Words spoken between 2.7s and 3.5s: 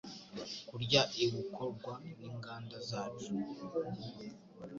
zacu